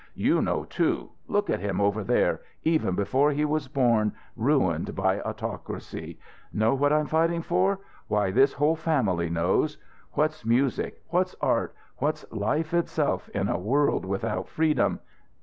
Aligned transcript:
You 0.15 0.41
know, 0.41 0.63
too. 0.65 1.11
Look 1.27 1.51
at 1.51 1.59
him 1.59 1.79
over 1.79 2.03
there, 2.03 2.41
even 2.63 2.95
before 2.95 3.29
he 3.29 3.45
was 3.45 3.67
born, 3.67 4.13
ruined 4.35 4.95
by 4.95 5.21
autocracy! 5.21 6.17
Know 6.51 6.73
what 6.73 6.91
I'm 6.91 7.05
fighting 7.05 7.43
for? 7.43 7.81
Why, 8.07 8.31
this 8.31 8.53
whole 8.53 8.75
family 8.75 9.29
knows! 9.29 9.77
What's 10.13 10.43
music, 10.43 11.03
what's 11.09 11.35
art, 11.39 11.75
what's 11.97 12.25
life 12.31 12.73
itself 12.73 13.29
in 13.29 13.47
a 13.47 13.59
world 13.59 14.03
without 14.03 14.47
freedom? 14.49 15.01